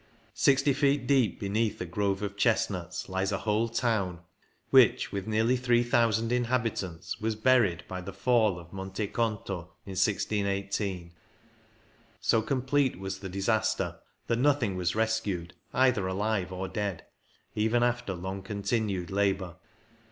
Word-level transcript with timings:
Sixty 0.33 0.73
feet 0.73 1.05
deep 1.05 1.39
beneath 1.39 1.79
a 1.79 1.85
grove 1.85 2.23
of 2.23 2.35
chestnuts 2.35 3.07
lies 3.07 3.31
a 3.31 3.37
whole 3.37 3.69
town, 3.69 4.21
which, 4.71 5.11
with 5.11 5.27
nearly 5.27 5.55
three 5.55 5.83
thousand 5.83 6.31
inhabitants, 6.31 7.19
was 7.21 7.35
buried 7.35 7.83
by 7.87 8.01
the 8.01 8.11
fall 8.11 8.57
of 8.57 8.73
Monte 8.73 9.05
Conto 9.09 9.73
in 9.85 9.91
98 9.91 9.97
CYCLING 9.99 10.39
IN 10.39 10.45
THE 10.47 10.51
ALPS 10.63 10.79
1618. 10.79 11.11
So 12.19 12.41
complete 12.41 12.97
was 12.99 13.19
the 13.19 13.29
disaster 13.29 13.99
that 14.25 14.39
nothing 14.39 14.75
was 14.75 14.95
rescued, 14.95 15.53
either 15.71 16.07
alive 16.07 16.51
or 16.51 16.67
dead, 16.67 17.05
even 17.53 17.83
after 17.83 18.15
long 18.15 18.41
continued 18.41 19.11
labour. 19.11 19.57